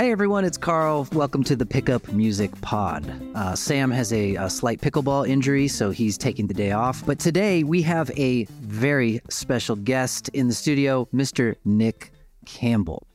[0.00, 1.06] Hey everyone, it's Carl.
[1.12, 3.04] Welcome to the Pickup Music Pod.
[3.34, 7.04] Uh, Sam has a, a slight pickleball injury, so he's taking the day off.
[7.04, 11.56] But today we have a very special guest in the studio, Mr.
[11.66, 12.12] Nick
[12.46, 13.06] Campbell.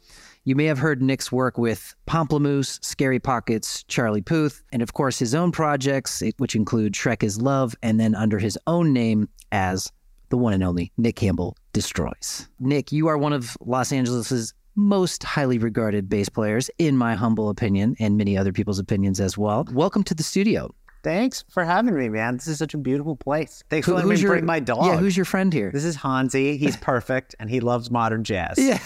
[0.43, 5.17] You may have heard Nick's work with Pomplamoose, Scary Pockets, Charlie Puth, and of course
[5.17, 9.91] his own projects, which include Shrek is Love, and then under his own name as
[10.29, 12.47] the one and only Nick Campbell Destroys.
[12.59, 17.49] Nick, you are one of Los Angeles's most highly regarded bass players, in my humble
[17.49, 19.65] opinion, and many other people's opinions as well.
[19.71, 20.73] Welcome to the studio.
[21.03, 22.37] Thanks for having me, man.
[22.37, 23.63] This is such a beautiful place.
[23.69, 24.87] Thanks for letting me your- bring my dog.
[24.87, 25.69] Yeah, who's your friend here?
[25.71, 26.57] This is Hansi.
[26.57, 28.55] He's perfect and he loves modern jazz.
[28.57, 28.79] Yeah.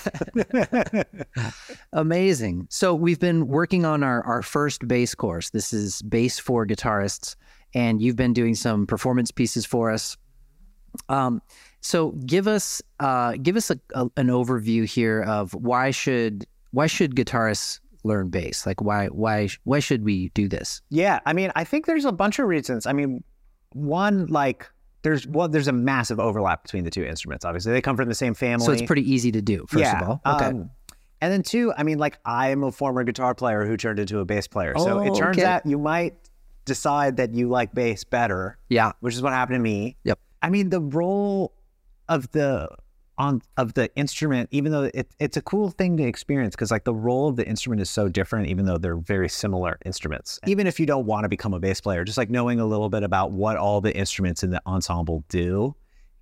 [1.94, 2.68] Amazing.
[2.70, 5.50] So we've been working on our, our first bass course.
[5.52, 7.38] This is bass for guitarists,
[7.74, 10.18] and you've been doing some performance pieces for us.
[11.08, 11.42] Um,
[11.82, 16.88] so give us uh, give us a, a, an overview here of why should why
[16.88, 18.66] should guitarists learn bass?
[18.66, 20.82] Like why why why should we do this?
[20.90, 22.86] Yeah, I mean, I think there's a bunch of reasons.
[22.86, 23.24] I mean,
[23.74, 24.70] one like
[25.02, 27.46] there's well, there's a massive overlap between the two instruments.
[27.46, 28.66] Obviously, they come from the same family.
[28.66, 29.66] So it's pretty easy to do.
[29.70, 30.46] First yeah, of all, okay.
[30.46, 30.70] um,
[31.22, 34.20] and then two, I mean, like I am a former guitar player who turned into
[34.20, 34.74] a bass player.
[34.78, 35.46] So it Oh, turns okay.
[35.46, 36.16] out you might
[36.66, 38.92] decide that you like bass better, yeah.
[39.02, 39.98] which is what happened to me.
[40.04, 40.20] Yep.
[40.42, 41.54] I mean, the role
[42.10, 42.68] of the
[43.20, 46.86] on of the instrument, even though it, it's a cool thing to experience, because like
[46.86, 50.40] the role of the instrument is so different, even though they're very similar instruments.
[50.48, 52.90] Even if you don't want to become a bass player, just like knowing a little
[52.90, 55.76] bit about what all the instruments in the ensemble do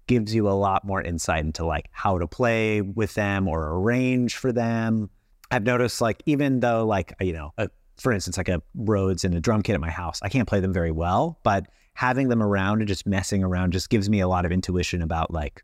[0.07, 4.35] gives you a lot more insight into like how to play with them or arrange
[4.35, 5.09] for them.
[5.51, 9.35] I've noticed like even though like you know, a, for instance, like a Rhodes and
[9.35, 12.41] a drum kit at my house, I can't play them very well, but having them
[12.41, 15.63] around and just messing around just gives me a lot of intuition about like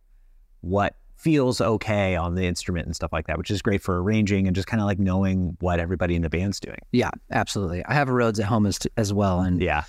[0.64, 4.48] what feels okay on the instrument and stuff like that, which is great for arranging
[4.48, 6.80] and just kind of like knowing what everybody in the band's doing.
[6.92, 7.86] Yeah, absolutely.
[7.86, 9.84] I have a Rhodes at home as, as well, and Yeah,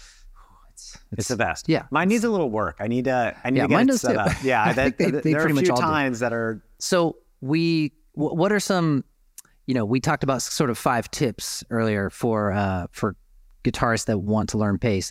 [0.73, 1.69] it's, it's the best.
[1.69, 2.77] yeah, mine needs a little work.
[2.81, 3.35] I need to.
[3.43, 4.19] I need Yeah, to get mine it set too.
[4.19, 4.33] up.
[4.45, 5.83] Yeah, I that, think they- they there are a few all do.
[5.83, 9.05] times that are So we, wh- what are some,
[9.67, 13.17] you know, we talked about sort of five tips earlier for uh, for
[13.65, 15.11] guitarists that want to learn bass,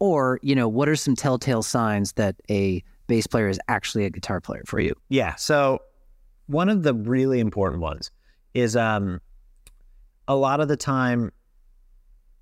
[0.00, 2.82] or you know, what are some telltale signs that a
[3.12, 4.94] bass player is actually a guitar player for you?
[5.10, 5.34] Yeah.
[5.34, 5.80] So
[6.46, 8.10] one of the really important ones
[8.54, 9.20] is um
[10.26, 11.30] a lot of the time,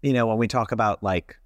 [0.01, 1.37] you know, when we talk about like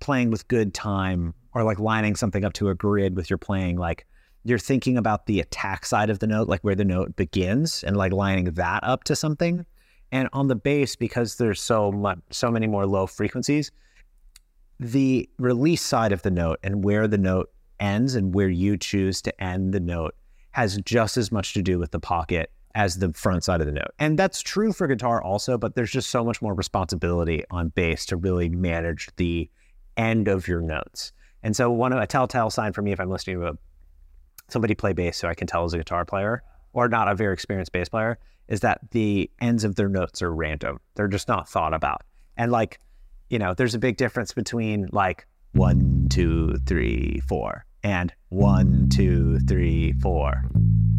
[0.00, 3.78] playing with good time or like lining something up to a grid with your playing,
[3.78, 4.06] like
[4.44, 7.96] you're thinking about the attack side of the note, like where the note begins and
[7.96, 9.64] like lining that up to something.
[10.12, 13.72] And on the bass, because there's so much so many more low frequencies,
[14.78, 19.22] the release side of the note and where the note ends and where you choose
[19.22, 20.14] to end the note
[20.52, 23.72] has just as much to do with the pocket as the front side of the
[23.72, 23.90] note.
[23.98, 28.06] And that's true for guitar also, but there's just so much more responsibility on bass
[28.06, 29.50] to really manage the
[29.96, 31.12] end of your notes.
[31.42, 33.52] And so one of a telltale sign for me if I'm listening to a,
[34.48, 36.42] somebody play bass so I can tell as a guitar player
[36.72, 40.32] or not a very experienced bass player is that the ends of their notes are
[40.32, 40.80] random.
[40.94, 42.02] They're just not thought about.
[42.36, 42.80] And like,
[43.28, 49.38] you know, there's a big difference between like one, two, three, four, and one, two,
[49.40, 50.44] three, four.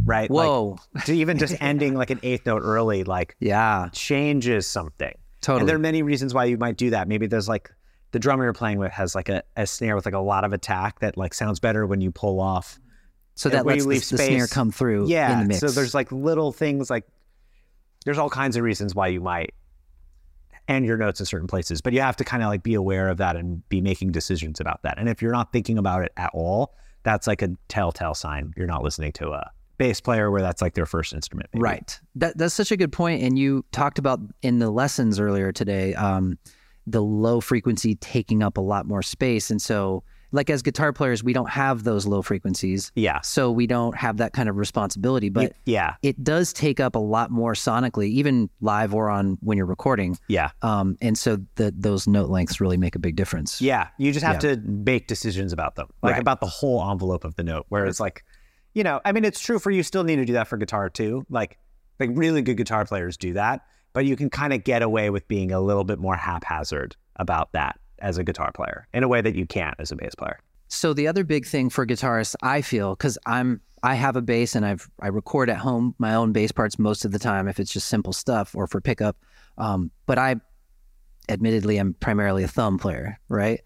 [0.04, 0.30] Right?
[0.30, 5.14] Whoa, Like to even just ending like an eighth note early, like yeah, changes something.
[5.42, 5.62] totally.
[5.62, 7.08] And there are many reasons why you might do that.
[7.08, 7.72] Maybe there's like
[8.12, 10.54] the drummer you're playing with has like a, a snare with like a lot of
[10.54, 12.80] attack that like sounds better when you pull off.
[13.36, 15.32] so that lets you the, the snare come through Yeah.
[15.34, 15.60] in the mix.
[15.62, 17.06] So there's like little things like
[18.04, 19.54] there's all kinds of reasons why you might
[20.68, 23.10] end your notes in certain places, but you have to kind of like be aware
[23.10, 24.98] of that and be making decisions about that.
[24.98, 28.68] And if you're not thinking about it at all, that's like a telltale sign you're
[28.68, 31.50] not listening to a bass player where that's like their first instrument.
[31.54, 31.64] maybe.
[31.64, 32.00] Right.
[32.16, 33.24] That that's such a good point.
[33.24, 36.38] And you talked about in the lessons earlier today, um,
[36.86, 39.50] the low frequency taking up a lot more space.
[39.50, 43.20] And so, like as guitar players, we don't have those low frequencies, Yeah.
[43.22, 45.30] so we don't have that kind of responsibility.
[45.30, 45.96] But yeah.
[46.02, 50.18] it does take up a lot more sonically, even live or on when you're recording.
[50.28, 50.52] Yeah.
[50.62, 53.62] Um, and so the, those note lengths really make a big difference.
[53.62, 56.22] Yeah, you just have to make decisions about them, like Right.
[56.22, 57.66] about the whole envelope of the note.
[57.70, 58.24] Where it's like,
[58.74, 59.84] you know, I mean, it's true for you.
[59.84, 61.26] Still need to do that for guitar too.
[61.30, 61.58] Like,
[62.00, 63.62] like really good guitar players do that,
[63.94, 67.52] but you can kind of get away with being a little bit more haphazard about
[67.52, 70.40] that as a guitar player in a way that you can't as a bass player.
[70.68, 74.56] So the other big thing for guitarists, I feel, because I'm I have a bass
[74.56, 77.60] and I've I record at home my own bass parts most of the time if
[77.60, 79.18] it's just simple stuff or for pickup.
[79.58, 80.36] Um, but I,
[81.30, 83.62] admittedly, am primarily a thumb player, right?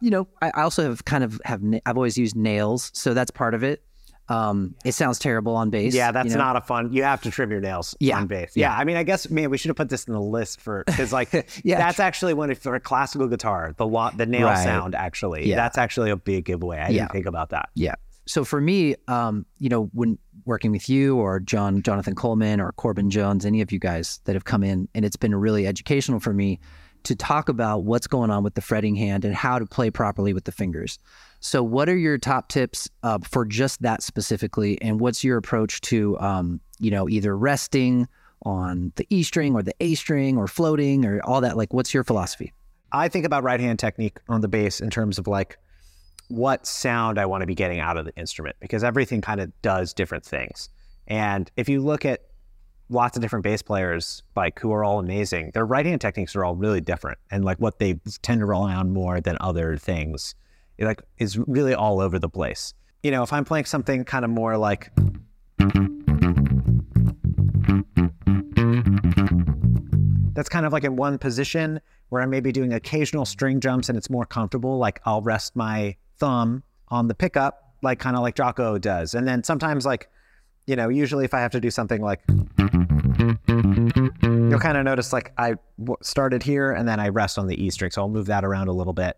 [0.00, 3.30] You know, I I also have kind of have I've always used nails, so that's
[3.30, 3.82] part of it.
[4.28, 5.94] Um, it sounds terrible on bass.
[5.94, 6.44] Yeah, that's you know?
[6.44, 6.92] not a fun.
[6.92, 8.16] You have to trim your nails Yeah.
[8.18, 8.52] on bass.
[8.56, 8.74] Yeah.
[8.74, 11.12] I mean, I guess man, we should have put this in the list for because
[11.12, 11.30] like
[11.64, 14.64] Yeah, that's actually when if for a classical guitar, the lot the nail Right.
[14.64, 15.56] sound actually Yeah.
[15.56, 16.78] that's actually a big giveaway.
[16.78, 17.00] I Yeah.
[17.02, 17.68] didn't think about that.
[17.74, 17.94] Yeah.
[18.26, 20.16] So for me, um, you know, when
[20.46, 24.34] working with you or John Jonathan Coleman or Corbin Jones, any of you guys that
[24.34, 26.58] have come in, and it's been really educational for me
[27.02, 30.32] to talk about what's going on with the fretting hand and how to play properly
[30.32, 30.98] with the fingers.
[31.44, 35.82] So, what are your top tips uh, for just that specifically, and what's your approach
[35.82, 38.08] to, um, you know, either resting
[38.46, 41.58] on the E string or the A string or floating or all that?
[41.58, 42.54] Like, what's your philosophy?
[42.92, 45.58] I think about right hand technique on the bass in terms of like
[46.28, 49.52] what sound I want to be getting out of the instrument because everything kind of
[49.60, 50.70] does different things.
[51.08, 52.22] And if you look at
[52.88, 56.42] lots of different bass players like who are all amazing, their right hand techniques are
[56.42, 60.34] all really different and like what they tend to rely on more than other things
[60.78, 62.74] like is really all over the place.
[63.02, 64.90] You know, if I'm playing something kind of more like
[70.34, 73.88] that's kind of like in one position where I may be doing occasional string jumps
[73.88, 74.78] and it's more comfortable.
[74.78, 79.14] Like I'll rest my thumb on the pickup, like kind of like Jaco does.
[79.14, 80.08] And then sometimes, like,
[80.66, 82.22] you know, usually if I have to do something like,
[84.22, 85.54] you'll kind of notice like I
[86.02, 87.90] started here and then I rest on the E string.
[87.90, 89.16] So I'll move that around a little bit.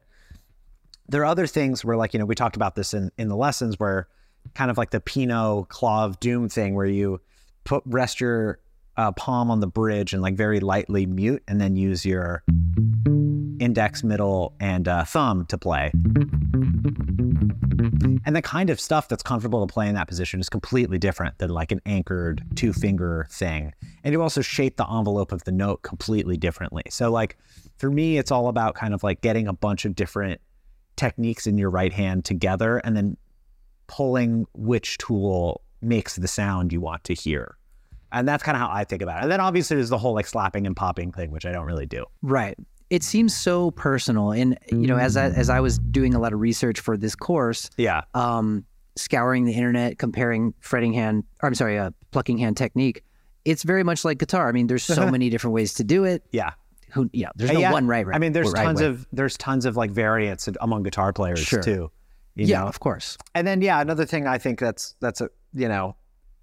[1.08, 3.36] There are other things where, like, you know, we talked about this in, in the
[3.36, 4.08] lessons where
[4.54, 7.20] kind of like the Pino Claw of Doom thing where you
[7.64, 8.58] put rest your
[8.96, 12.42] uh, palm on the bridge and like very lightly mute and then use your
[13.60, 15.90] index, middle, and uh, thumb to play.
[18.24, 21.38] And the kind of stuff that's comfortable to play in that position is completely different
[21.38, 23.72] than like an anchored two finger thing.
[24.02, 26.82] And you also shape the envelope of the note completely differently.
[26.90, 27.36] So, like,
[27.76, 30.40] for me, it's all about kind of like getting a bunch of different
[30.96, 33.16] techniques in your right hand together and then
[33.86, 37.56] pulling which tool makes the sound you want to hear.
[38.12, 39.22] And that's kind of how I think about it.
[39.24, 41.86] And then obviously there's the whole like slapping and popping thing, which I don't really
[41.86, 42.04] do.
[42.22, 42.56] Right.
[42.88, 46.32] It seems so personal, and you know, as I, as I was doing a lot
[46.32, 48.02] of research for this course, Yeah.
[48.14, 48.64] um,
[48.94, 53.02] scouring the internet, comparing fretting hand, or I'm sorry, uh, plucking hand technique,
[53.44, 54.48] it's very much like guitar.
[54.48, 56.22] I mean, there's so many different ways to do it.
[56.30, 56.52] Yeah.
[56.96, 57.72] Who, yeah, there's no Yeah.
[57.72, 58.16] one right, right.
[58.16, 58.86] I mean, there's right tons way.
[58.86, 61.62] of there's tons of like variants among guitar players Sure.
[61.62, 61.90] too.
[62.34, 62.66] You yeah, know?
[62.68, 63.18] of course.
[63.34, 65.94] And then yeah, another thing I think that's that's a you know,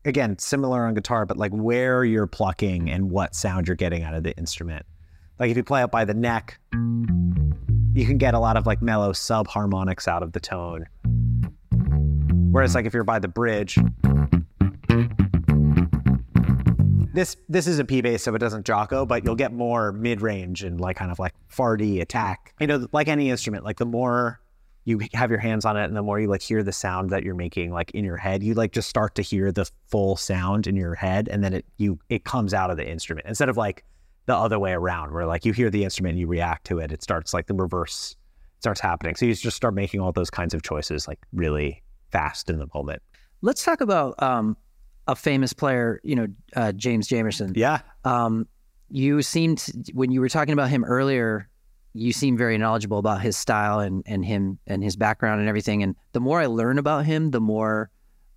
[0.05, 4.13] again, similar on guitar, but like where you're plucking and what sound you're getting out
[4.13, 4.85] of the instrument.
[5.39, 6.59] Like if you play it by the neck,
[7.95, 10.85] you can get a lot of like mellow sub harmonics out of the tone.
[12.51, 13.79] Whereas like if you're by the bridge,
[17.13, 20.21] this this is a P bass, so it doesn't jocko, but you'll get more mid
[20.21, 22.53] range and like kind of like farty attack.
[22.59, 24.39] You know, like any instrument, like the more
[24.85, 27.23] you have your hands on it and the more you like hear the sound that
[27.23, 30.67] you're making like in your head, you like just start to hear the full sound
[30.67, 33.55] in your head and then it you it comes out of the instrument instead of
[33.55, 33.85] like
[34.25, 36.91] the other way around where like you hear the instrument and you react to it.
[36.91, 38.15] It starts like the reverse
[38.59, 39.15] starts happening.
[39.15, 42.67] So you just start making all those kinds of choices like really fast in the
[42.73, 43.01] moment.
[43.41, 44.55] Let's talk about um,
[45.07, 47.53] a famous player, you know, uh, James Jamerson.
[47.55, 47.81] Yeah.
[48.03, 48.47] Um,
[48.89, 51.49] you seemed when you were talking about him earlier,
[51.93, 55.83] you seem very knowledgeable about his style and and him and his background and everything.
[55.83, 57.89] And the more I learn about him, the more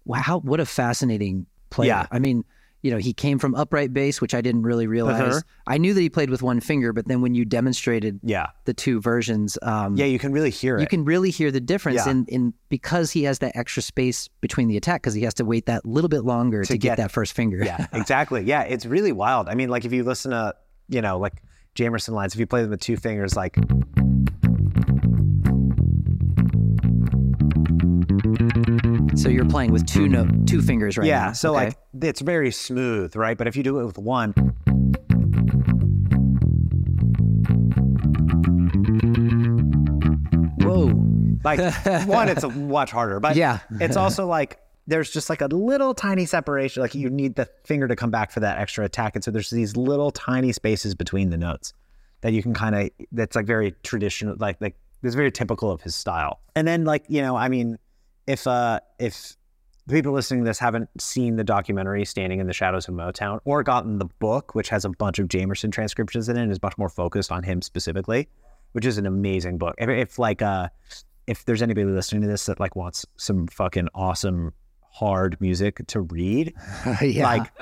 [0.04, 1.88] wow, what a fascinating player.
[1.88, 2.06] Yeah.
[2.10, 2.44] I mean,
[2.86, 5.20] you know, he came from upright bass, which I didn't really realize.
[5.20, 5.40] Uh-huh.
[5.66, 8.46] I knew that he played with one finger, but then when you demonstrated Yeah.
[8.64, 10.82] the two versions, um, Yeah, you can really hear it.
[10.82, 12.12] you can really hear the difference Yeah.
[12.12, 15.44] in, in because he has that extra space between the attack because he has to
[15.44, 17.64] wait that little bit longer to, To get, get- that first finger.
[17.64, 18.44] yeah, exactly.
[18.44, 19.48] Yeah, it's really wild.
[19.48, 20.54] I mean, like if you listen to,
[20.88, 21.42] you know, like
[21.74, 23.56] Jamerson lines, if you play them with two fingers, like
[29.16, 31.32] So you're playing with two note, two fingers right yeah, now.
[31.32, 31.66] so okay?
[31.66, 33.36] like it's very smooth, right?
[33.36, 34.34] But if you do it with one,
[40.60, 40.92] whoa,
[41.44, 41.58] like
[42.06, 43.20] one, it's a much harder.
[43.20, 43.60] But Yeah.
[43.80, 46.82] it's also like there's just like a little tiny separation.
[46.82, 49.50] Like you need the finger to come back for that extra attack, and so there's
[49.50, 51.72] these little tiny spaces between the notes
[52.20, 52.90] that you can kind of.
[53.12, 56.40] That's like very traditional, like like it's very typical of his style.
[56.54, 57.78] And then like you know, I mean,
[58.26, 59.36] if uh if
[59.86, 63.40] the people listening to this haven't seen the documentary Standing in the Shadows of Motown
[63.44, 66.60] or gotten the book, which has a bunch of Jamerson transcriptions in it and is
[66.62, 68.28] much more focused on him specifically,
[68.72, 69.74] which is an amazing book.
[69.78, 70.68] If, if like uh
[71.26, 74.52] if there's anybody listening to this that like wants some fucking awesome
[74.90, 76.52] hard music to read,
[77.02, 77.24] yeah.
[77.24, 77.52] like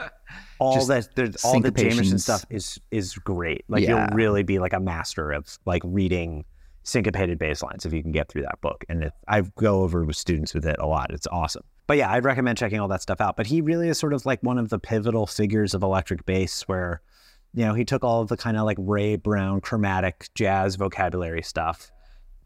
[0.59, 3.65] all Just that there's all the Jamerson stuff is is great.
[3.69, 4.07] Like Yeah.
[4.07, 6.45] you'll really be like a master of like reading
[6.85, 8.85] syncopated bass lines if you can get through that book.
[8.89, 11.11] And it, I go over with students with it a lot.
[11.13, 11.65] It's awesome.
[11.87, 13.37] But yeah, I'd recommend checking all that stuff out.
[13.37, 16.63] But he really is sort of like one of the pivotal figures of electric bass
[16.63, 17.03] where,
[17.53, 21.43] you know, he took all of the kind of like Ray Brown chromatic jazz vocabulary
[21.43, 21.91] stuff,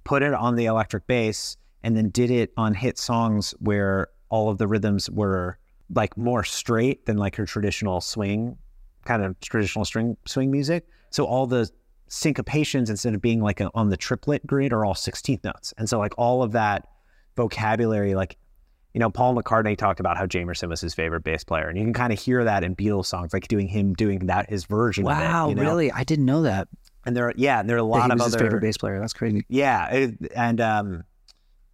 [0.04, 4.50] put it on the electric bass, and then did it on hit songs where all
[4.50, 5.58] of the rhythms were
[5.94, 8.58] like more straight than like your traditional swing,
[9.04, 10.86] kind of traditional string swing music.
[11.10, 11.70] So all the
[12.10, 15.72] syncopations instead of being like a, on the triplet grid are all 16th notes.
[15.78, 16.88] And so like all of that
[17.36, 18.36] vocabulary, like,
[18.94, 21.68] you know, Paul McCartney talked about how Jamerson was his favorite bass player.
[21.68, 24.48] And you can kind of hear that in Beatles songs, like doing him doing that,
[24.48, 25.50] his version wow, of it.
[25.50, 25.62] you know?
[25.62, 25.92] really?
[25.92, 26.68] I didn't know that.
[27.04, 28.98] And there, yeah, and there are a lot of other favorite bass player.
[28.98, 29.44] That's crazy.
[29.48, 31.04] yeah, it, and um,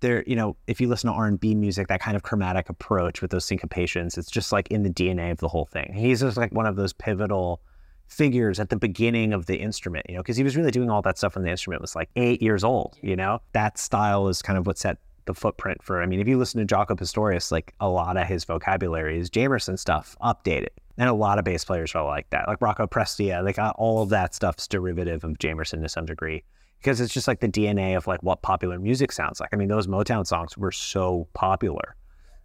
[0.00, 2.68] there, you know, if you listen to R and B music, that kind of chromatic
[2.68, 5.92] approach with those syncopations, it's just like in the DNA of the whole thing.
[5.94, 7.62] He's just like one of those pivotal
[8.06, 11.02] figures at the beginning of the instrument, you know, because he was really doing all
[11.02, 12.96] that stuff when the instrument was like eight years old.
[13.02, 16.02] You know, that style is kind of what set the footprint for.
[16.02, 19.30] I mean, if you listen to Jaco Pastorius, like a lot of his vocabulary is
[19.30, 20.68] Jamerson stuff updated.
[20.96, 24.02] And a lot of bass players are like that, like Rocco Prestia, like uh, all
[24.02, 26.44] of that stuff's derivative of Jamerson to some degree
[26.84, 29.50] because it's just like the DNA of like what popular music sounds like.
[29.52, 31.96] I mean, those Motown songs were so popular,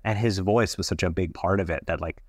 [0.04, 2.24] and his voice was such a big part of it that like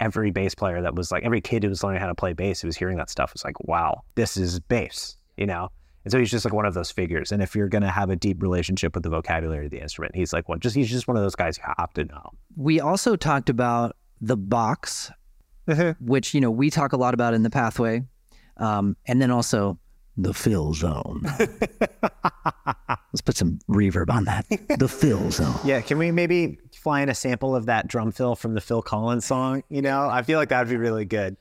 [0.00, 2.60] every bass player that was like every kid who was learning how to play bass
[2.60, 5.70] who was hearing that stuff was like, wow, this is bass, you know.
[6.04, 7.32] And so he's just like one of those figures.
[7.32, 10.32] And if you're gonna have a deep relationship with the vocabulary of the instrument, he's
[10.32, 10.60] like one.
[10.60, 12.30] Just he's just one of those guys you have to know.
[12.56, 15.10] We also talked about the box,
[16.00, 18.02] which you know we talk a lot about in the pathway,
[18.58, 19.78] um, and then also
[20.16, 21.22] the fill zone.
[23.12, 24.46] Let's put some reverb on that.
[24.78, 25.54] The fill zone.
[25.64, 28.82] Yeah, can we maybe fly in a sample of that drum fill from the Phil
[28.82, 29.62] Collins song?
[29.68, 31.36] You know, I feel like that'd be really good.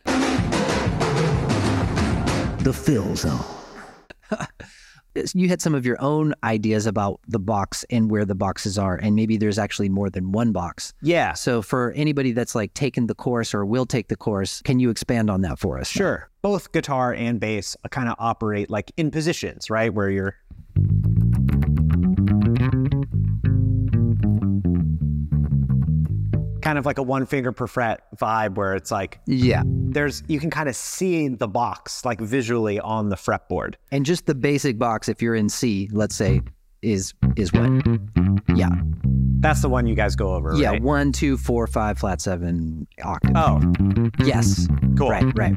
[2.63, 3.43] The fill zone.
[5.33, 8.95] you had some of your own ideas about the box and where the boxes are,
[8.95, 10.93] and maybe there's actually more than one box.
[11.01, 14.79] Yeah, So, for anybody that's like taken the course or will take the course, can
[14.79, 15.87] you expand on that for us?
[15.87, 16.29] Sure.
[16.41, 19.93] Both guitar and bass kind of operate like in positions, right?
[19.93, 20.35] Where you're.
[26.63, 29.63] Kind of like a one finger per fret vibe where it's like Yeah.
[29.65, 33.75] there's, you can kind of see the box like visually on the fretboard.
[33.91, 36.41] And just the basic box, if you're in C, let's say,
[36.81, 37.69] is is what?
[38.55, 38.69] Yeah.
[39.41, 40.69] That's the one you guys go over, Yeah.
[40.69, 40.81] right?
[40.81, 43.33] One, two, four, five, flat seven, octave.
[43.35, 43.59] Oh,
[44.23, 44.65] yes.
[44.97, 45.09] cool.
[45.09, 45.55] Right, right.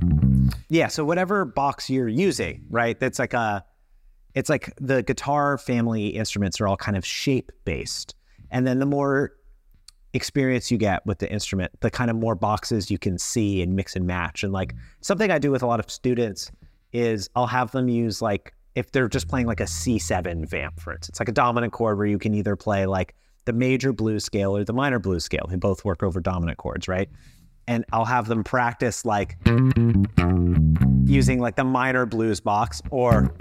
[0.68, 2.98] Yeah, so whatever box you're using, right?
[2.98, 3.64] That's like a
[4.34, 8.16] it's like the guitar family instruments are all kind of shape based.
[8.50, 9.32] And then the more
[10.14, 13.76] experience you get with the instrument, the kind of more boxes you can see and
[13.76, 14.42] mix and match.
[14.42, 16.50] And like something I do with a lot of students
[16.92, 20.92] is I'll have them use like if they're just playing like a C7 vamp, for
[20.92, 23.14] instance, like a dominant chord where you can either play like
[23.46, 25.46] the major blues scale or the minor blues scale.
[25.48, 27.08] They both work over dominant chords, right?
[27.66, 29.36] And I'll have them practice like
[31.04, 33.34] using like the minor blues box or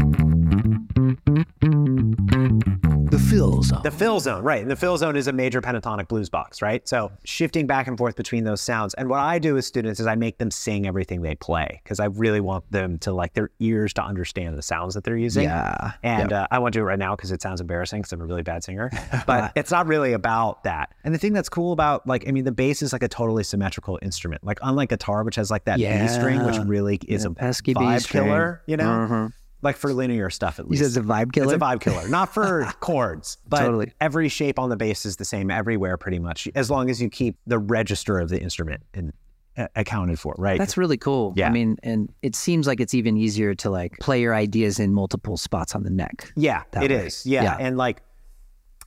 [3.37, 3.81] fill zone.
[3.83, 4.61] the fill zone, right?
[4.61, 6.87] And the fill zone is a major pentatonic blues box, right?
[6.87, 8.93] So shifting back and forth between those sounds.
[8.95, 11.99] And what I do with students is I make them sing everything they play because
[11.99, 15.43] I really want them to like their ears to understand the sounds that they're using.
[15.43, 15.91] Yeah.
[16.03, 18.25] And uh, I won't do it right now because it sounds embarrassing because I'm a
[18.25, 18.89] really bad singer.
[19.25, 20.93] But it's not really about that.
[21.03, 23.43] And the thing that's cool about like, I mean, the bass is like a totally
[23.43, 24.43] symmetrical instrument.
[24.43, 27.73] Like unlike guitar, which has like that B string, which really is Yeah, a pesky
[27.73, 28.23] B vibe string.
[28.25, 28.85] killer, you know?
[28.85, 29.33] Mhm.
[29.65, 30.81] Like for linear stuff at least.
[30.83, 31.45] said it's a vibe killer?
[31.47, 33.91] It's a vibe killer, not for chords, but Totally.
[33.99, 37.09] every shape on the bass is the same everywhere, pretty much, as long as you
[37.09, 39.11] keep the register of the instrument in,
[39.57, 40.57] uh, accounted for, right?
[40.59, 41.33] That's really cool.
[41.35, 41.47] Yeah.
[41.47, 44.93] I mean, and it seems like it's even easier to like play your ideas in
[44.93, 46.31] multiple spots on the neck.
[46.35, 47.07] yeah, it way.
[47.07, 47.25] is.
[47.25, 47.43] Yeah.
[47.43, 47.57] Yeah.
[47.59, 48.01] and like,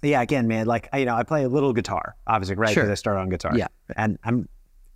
[0.02, 2.68] yeah, again, man, like you know, I play a little guitar, obviously, right?
[2.68, 2.90] Because Sure.
[2.92, 3.52] I started on guitar.
[3.56, 3.66] Yeah.
[3.96, 4.48] and I'm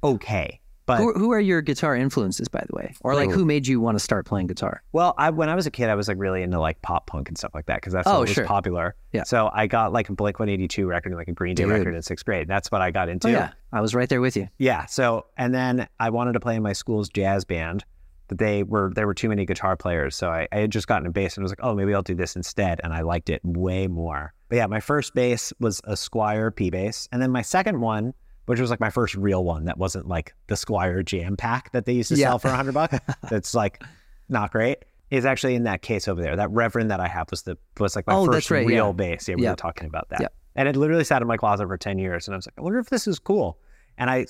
[0.04, 2.94] okay, but Who, who are your guitar influences, by the way?
[3.02, 4.82] Or like who made you want to start playing guitar?
[4.92, 7.28] Well, I when I was a kid, I was like really into like pop punk
[7.28, 8.44] and stuff like that because that's Oh, what was sure.
[8.46, 8.94] popular.
[9.12, 9.22] Yeah.
[9.24, 11.64] So I got like a Blink One Eighty Two record and like a Green Day
[11.64, 11.72] Dude.
[11.72, 12.48] record in sixth grade.
[12.48, 13.28] That's what I got into.
[13.28, 13.52] Oh, yeah.
[13.72, 14.48] I was right there with you.
[14.58, 14.86] Yeah.
[14.86, 17.84] So and then I wanted to play in my school's jazz band,
[18.28, 20.16] but they were there were too many guitar players.
[20.16, 22.14] So I, I had just gotten a bass and was like, oh, maybe I'll do
[22.14, 22.80] this instead.
[22.82, 24.32] And I liked it way more.
[24.48, 28.12] But yeah, my first bass was a Squier P bass, and then my second one,
[28.46, 31.84] which was like my first real one, that wasn't like the Squier Jam Pack that
[31.86, 32.28] they used to Yeah.
[32.28, 32.98] sell for a hundred bucks.
[33.30, 33.82] That's like
[34.28, 34.84] not great.
[35.10, 36.36] Is actually in that case over there.
[36.36, 38.92] That Reverend that I have was the was like my Oh, first right, real yeah.
[38.92, 39.28] bass.
[39.28, 39.50] Yeah, we Yeah.
[39.50, 40.20] were talking about that.
[40.22, 40.28] Yeah.
[40.56, 42.26] And it literally sat in my closet for 10 years.
[42.28, 43.58] And I was like, I wonder if this is cool.
[43.98, 44.26] And I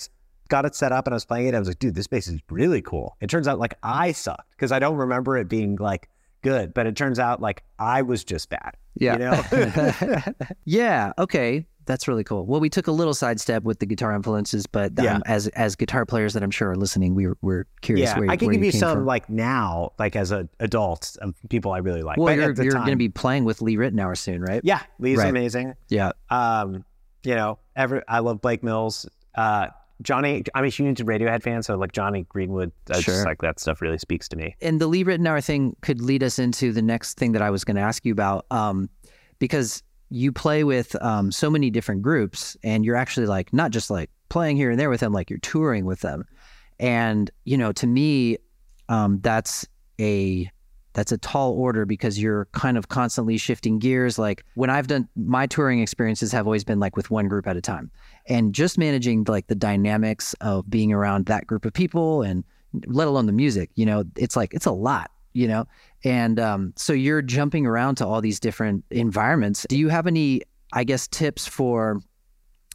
[0.48, 1.54] got it set up and I was playing it.
[1.54, 3.16] I was like, dude, this bass is really cool.
[3.20, 6.08] It turns out like I sucked because I don't remember it being like
[6.42, 8.76] good, but it turns out like I was just bad.
[8.96, 9.12] Yeah.
[9.14, 10.22] You know?
[10.64, 11.12] yeah.
[11.18, 11.64] Okay.
[11.84, 12.46] That's really cool.
[12.46, 15.18] Well, we took a little sidestep with the guitar influences, but um, Yeah.
[15.26, 18.10] as as guitar players that I'm sure are listening, we were, we're curious.
[18.10, 19.06] Yeah, where, I can where give you some from.
[19.06, 22.18] like now, like as an adult, of people I really like.
[22.18, 24.60] Well, But you're, you're going to be playing with Lee Ritenour soon, right?
[24.64, 25.28] yeah, Lee's Right.
[25.30, 25.74] amazing.
[25.88, 26.12] Yeah.
[26.30, 26.84] Um,
[27.24, 29.08] you know, every I love Blake Mills.
[29.34, 29.68] Uh,
[30.02, 33.14] Johnny, I'm a huge Radiohead fan, so like Jonny Greenwood, I Sure.
[33.14, 34.56] just like that stuff really speaks to me.
[34.60, 37.62] and the Lee Ritenour thing could lead us into the next thing that I was
[37.64, 38.88] going to ask you about, um,
[39.38, 39.82] because
[40.12, 44.10] you play with um, so many different groups, and you're actually like not just like
[44.28, 46.24] playing here and there with them, like you're touring with them,
[46.78, 48.38] and you know, to me,
[48.88, 49.66] um, that's
[50.00, 50.50] a
[50.94, 54.18] that's a tall order because you're kind of constantly shifting gears.
[54.18, 57.56] Like when I've done my touring experiences have always been like with one group at
[57.56, 57.90] a time,
[58.26, 62.44] and just managing like the dynamics of being around that group of people and
[62.86, 65.66] let alone the music, you know, it's like it's a lot, you know,
[66.04, 69.66] and um, so you're jumping around to all these different environments.
[69.68, 70.42] Do you have any,
[70.72, 72.00] I guess, tips for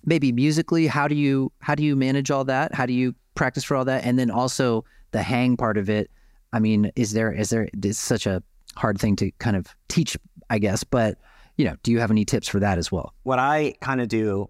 [0.06, 0.88] maybe musically?
[0.88, 2.74] How do you how do you manage all that?
[2.74, 4.06] How do you practice for all that?
[4.06, 6.10] And then also the hang part of it.
[6.54, 8.42] I mean, is there is there such a
[8.76, 10.18] hard thing to kind of teach,
[10.50, 11.18] I guess, but
[11.58, 13.14] you know, do you have any tips for that as well?
[13.24, 14.50] What I kind of do,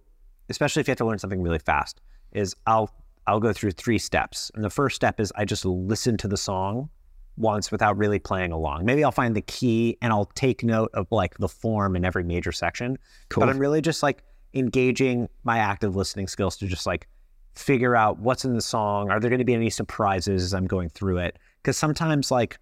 [0.50, 2.02] especially if you have to learn something really fast,
[2.34, 2.92] is I'll
[3.26, 4.52] I'll go through three steps.
[4.56, 6.90] And the first step is I just listen to the song
[7.38, 8.84] once without really playing along.
[8.86, 12.24] Maybe I'll find the key and I'll take note of like the form in every
[12.24, 12.98] major section.
[13.30, 13.42] Cool.
[13.42, 17.08] But I'm really just like engaging my active listening skills to just like
[17.56, 19.12] figure out what's in the song.
[19.12, 21.38] Are there going to be any surprises as I'm going through it?
[21.62, 22.58] Because sometimes, like,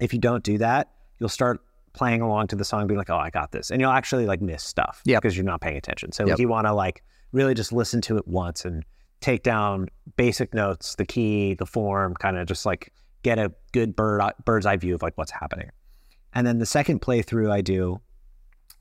[0.00, 1.60] if you don't do that, you'll start
[1.92, 4.40] playing along to the song, being like, "Oh, I got this," and you'll actually like
[4.40, 6.10] miss stuff because you're not paying attention.
[6.12, 6.38] So Yep.
[6.38, 8.84] you want to like really just listen to it once and
[9.20, 12.92] take down basic notes, the key, the form, kind of just like
[13.24, 15.70] get a good bird uh, bird's eye view of like what's happening.
[16.32, 18.00] And then the second playthrough I do,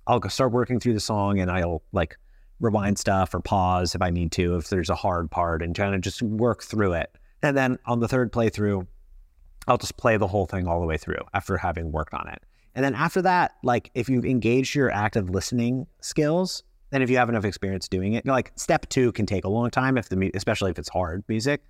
[0.05, 2.17] I'll start working through the song and I'll like
[2.59, 5.95] rewind stuff or pause if I need to, if there's a hard part and kind
[5.95, 7.15] of just work through it.
[7.41, 8.85] And then on the third playthrough,
[9.67, 12.43] I'll just play the whole thing all the way through after having worked on it.
[12.75, 17.17] And then after that, like if you've engaged your active listening skills, then if you
[17.17, 20.31] have enough experience doing it, like step two can take a long time if the
[20.33, 21.63] especially if it's hard music,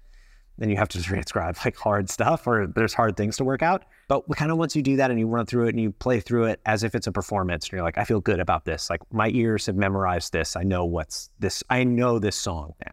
[0.57, 3.85] then you have to transcribe like hard stuff or there's hard things to work out.
[4.07, 6.19] But kind of once you do that and you run through it and you play
[6.19, 8.89] through it as if it's a performance, and you're like, I feel good about this.
[8.89, 10.55] Like my ears have memorized this.
[10.55, 11.63] I know what's this.
[11.69, 12.91] I know this song now.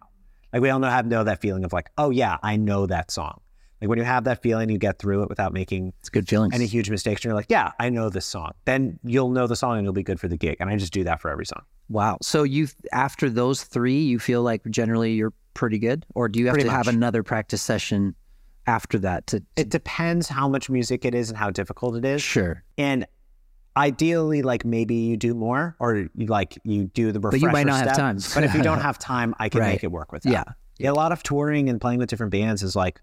[0.53, 3.11] Like we all know have know that feeling of like, oh yeah, I know that
[3.11, 3.41] song.
[3.81, 6.53] Like when you have that feeling, you get through it without making It's good feeling.
[6.53, 7.21] any huge mistakes.
[7.21, 8.53] And you're like, yeah, I know this song.
[8.67, 10.59] Then you'll know the song and you'll be good for the gig.
[10.61, 11.63] And I just do that for every song.
[11.89, 12.19] Wow.
[12.21, 16.47] So you after those three, you feel like generally you're pretty good, or do you
[16.47, 18.15] have Pretty to have another practice session
[18.67, 19.43] after that to?
[19.57, 22.23] It depends how much music it is and how difficult it is.
[22.23, 23.07] Sure, And
[23.77, 27.67] ideally, like maybe you do more or you like you do the refresher you might
[27.67, 28.19] not have time.
[28.35, 29.69] but if you don't have time, I can Right.
[29.69, 30.31] make it work with that.
[30.33, 30.45] yeah,
[30.79, 33.01] Yeah, a lot of touring and playing with different bands is like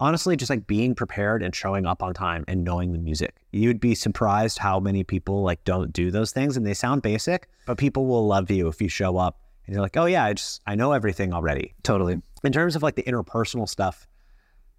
[0.00, 3.36] honestly just like being prepared and showing up on time and knowing the music.
[3.52, 7.48] You'd be surprised how many people like don't do those things and they sound basic,
[7.66, 9.38] but people will love you if you show up
[9.70, 12.20] and you're like, "Oh yeah, I just I know everything already." totally.
[12.42, 14.08] In terms of like the interpersonal stuff,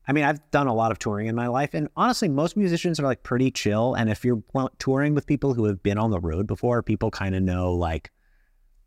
[0.05, 2.99] I mean, I've done a lot of touring in my life and honestly, most musicians
[2.99, 4.43] are like pretty chill and if you're
[4.79, 8.11] touring with people who have been on the road before, people kind of know like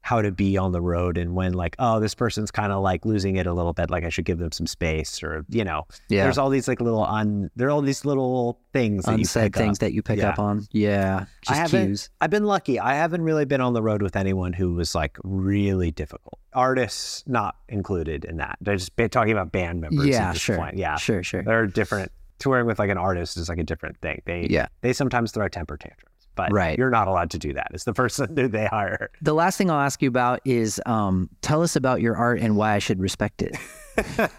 [0.05, 3.07] how to be on the road and when like oh this person's kind of like
[3.07, 5.87] losing it a little bit like i should give them some space or you know
[6.11, 9.19] Yeah, there's all these like little un there are all these little things that you
[9.21, 9.81] unsaid pick things up.
[9.81, 10.29] that you pick Yeah.
[10.29, 10.67] up on.
[10.73, 12.11] Yeah, I just haven't- cues.
[12.21, 15.17] i've been lucky i haven't really been on the road with anyone who was like
[15.25, 20.33] really difficult artists not included in that they're just talking about band members Yeah, at
[20.35, 20.57] this sure.
[20.59, 20.77] point.
[20.77, 21.43] yeah Sure, sure.
[21.43, 24.67] they're different touring with like an artist is like a different thing they Yeah.
[24.83, 26.79] they sometimes throw a temper tantrums but Right.
[26.79, 29.71] you're not allowed to do that it's the person that they hire The last thing
[29.71, 33.01] I'll ask you about is um, tell us about your art and why I should
[33.01, 33.57] respect it.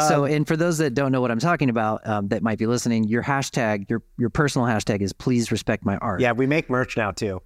[0.00, 2.66] so, and for those that don't know what I'm talking about, um, that might be
[2.66, 6.20] listening, your hashtag, your your personal hashtag is please respect my art.
[6.20, 7.42] yeah we make merch now too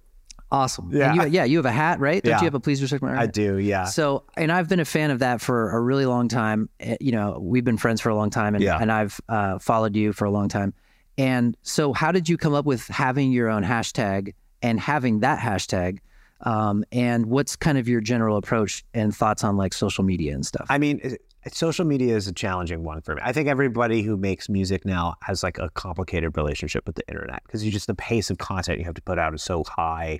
[0.51, 0.89] awesome.
[0.93, 1.13] Yeah.
[1.13, 2.23] you, yeah, you have a hat, right?
[2.23, 2.39] Don't Yeah.
[2.39, 3.19] you have a please respect my art?
[3.19, 6.27] i do yeah So, and I've been a fan of that for a really long
[6.29, 6.69] time.
[6.79, 8.77] Eh, You know, we've been friends for a long time, and, Yeah.
[8.79, 10.73] and I've uh, followed you for a long time.
[11.17, 15.39] And so, how did you come up with having your own hashtag and having that
[15.39, 15.99] hashtag?
[16.41, 20.45] Um, and what's kind of your general approach and thoughts on like social media and
[20.45, 20.67] stuff?
[20.69, 21.15] I mean,
[21.51, 23.21] social media is a challenging one for me.
[23.23, 27.41] I think everybody who makes music now has like a complicated relationship with the internet
[27.45, 30.19] because you just the pace of content you have to put out is so high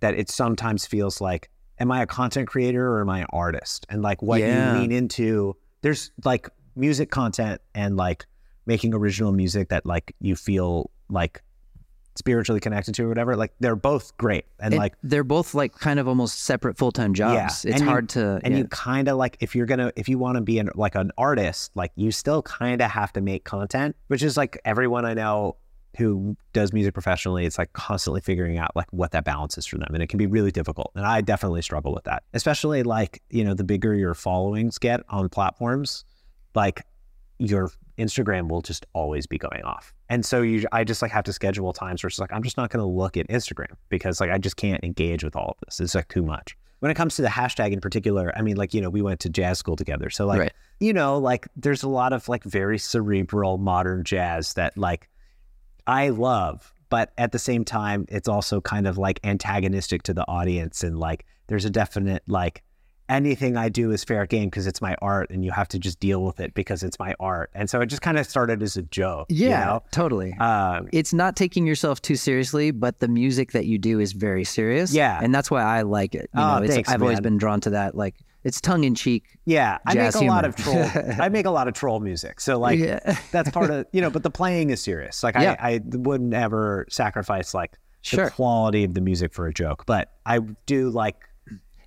[0.00, 3.84] that it sometimes feels like, am I a content creator or am I an artist?
[3.90, 4.72] And like what Yeah.
[4.74, 8.24] you lean into, there's like music content and like
[8.66, 11.42] making original music that like you feel like
[12.16, 14.44] spiritually connected to or whatever, like they're both great.
[14.60, 17.34] And, And like they're both like kind of almost separate full time jobs.
[17.34, 18.58] Yeah, It's and you- hard to and yeah.
[18.58, 21.10] you kind of like if you're gonna if you want to be an like an
[21.18, 25.12] artist like you still kind of have to make content which is like everyone i
[25.14, 25.56] know
[25.96, 29.78] who does music professionally it's like constantly figuring out like what that balance is for
[29.78, 33.22] them and it can be really difficult and i definitely struggle with that especially like
[33.30, 36.04] you know the bigger your followings get on platforms
[36.54, 36.82] like
[37.38, 41.24] your instagram will just always be going off and so you i just like have
[41.24, 44.20] to schedule times where it's like i'm just not going to look at instagram because
[44.20, 46.96] like i just can't engage with all of this it's like too much when it
[46.96, 49.58] comes to the hashtag in particular, I mean, like, you know, we went to jazz
[49.58, 50.10] school together.
[50.10, 50.52] So, like, Right.
[50.80, 55.08] you know, like, there's a lot of like very cerebral modern jazz that like
[55.86, 60.28] I love, but at the same time, it's also kind of like antagonistic to the
[60.28, 60.84] audience.
[60.84, 62.62] And like, there's a definite like,
[63.08, 66.00] anything I do is fair game because it's my art and you have to just
[66.00, 67.50] deal with it because it's my art.
[67.54, 69.26] And so it just kind of started as a joke.
[69.30, 69.82] you yeah, know?
[69.92, 70.32] totally.
[70.34, 74.44] Um, it's not taking yourself too seriously, but the music that you do is very
[74.44, 74.92] serious.
[74.94, 75.18] Yeah.
[75.22, 76.30] and that's why I like it.
[76.34, 77.94] You Oh, know, it's, thanks, I've always been drawn to that.
[77.94, 79.38] Like it's tongue in cheek.
[79.44, 79.78] yeah.
[79.86, 80.84] I make a lot of troll.
[81.20, 82.40] I make a lot of troll music.
[82.40, 85.56] So, like, yeah, that's part of you know but the playing is serious like Yeah.
[85.60, 88.26] I, I wouldn't ever sacrifice like Sure.
[88.26, 91.16] the quality of the music for a joke but i do like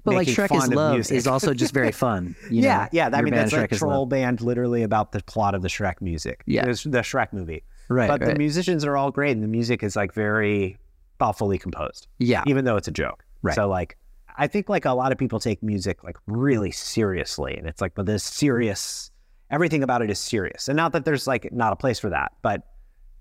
[0.08, 2.36] but like Shrek is Love is also just very fun.
[2.50, 2.88] You yeah know?
[2.92, 3.80] yeah i mean that's like Shrek Love.
[3.80, 6.64] troll band literally about the plot of the shrek music Yeah.
[6.68, 9.96] it the shrek movie Right, but the musicians are all great and the music is
[9.96, 10.78] like very
[11.20, 13.56] thoughtfully composed Yeah, even though it's a joke Right.
[13.56, 13.98] so like
[14.38, 17.94] i think like a lot of people take music like really seriously and it's like
[17.96, 19.12] but this serious
[19.52, 22.32] everything about it is serious and not that there's like not a place for that
[22.42, 22.64] but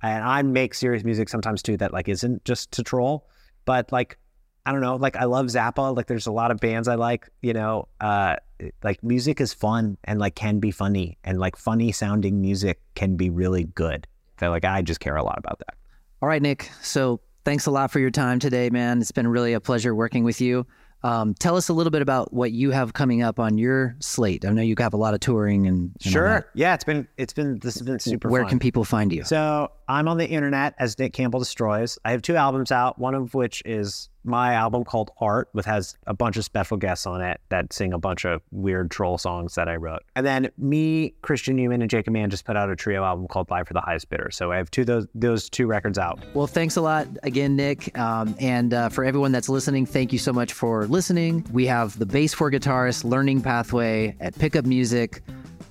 [0.03, 3.29] and i make serious music sometimes too that like isn't just to troll
[3.65, 4.19] but like
[4.67, 7.29] i don't know like i love zappa like there's a lot of bands i like
[7.41, 8.37] you know uh
[8.83, 13.17] like music is fun and like can be funny and like funny sounding music can
[13.17, 14.07] be really good
[14.39, 15.75] so like i just care a lot about that
[16.23, 16.71] All right, Nick.
[16.83, 19.01] So thanks a lot for your time today, man.
[19.01, 20.67] It's been really a pleasure working with you.
[21.03, 24.45] Um, tell us a little bit about what you have coming up on your slate.
[24.47, 26.47] I know you have a lot of touring and, and that.
[26.55, 28.49] yeah it's been it's been this has been super Where fun.
[28.49, 29.23] can people find you?
[29.25, 31.99] So I'm on the internet as Nick Campbell Destroys.
[32.05, 35.97] I have two albums out, one of which is my album called Art, which has
[36.07, 39.55] a bunch of special guests on it that sing a bunch of weird troll songs
[39.55, 40.03] that I wrote.
[40.15, 43.51] And then me, Christian Euman, and Jacob Mann just put out a trio album called
[43.51, 44.31] Live for the Highest Bidder.
[44.31, 46.25] So I have two those those two records out.
[46.35, 47.97] Well, thanks a lot again, Nick.
[47.99, 51.47] Um, and uh, for everyone that's listening, thank you so much for listening.
[51.53, 55.23] We have the Bass for Guitarists Learning Pathway at Pickup Music.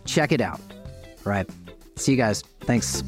[0.06, 0.60] Check it out.
[1.26, 1.50] All right.
[1.96, 2.42] See you guys.
[2.62, 3.04] Thanks.